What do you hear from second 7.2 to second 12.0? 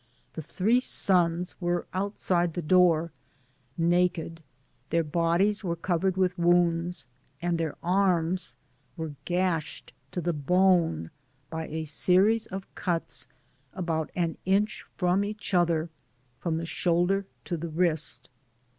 and their arms were gashed to the bone, by a